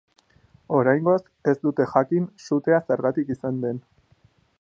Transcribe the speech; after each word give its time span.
Oraingoz, 0.77 1.19
ez 1.51 1.53
dute 1.67 1.87
jakin 1.91 2.25
sutea 2.47 2.79
zergatik 2.87 3.31
izan 3.35 3.61
den. 3.67 3.79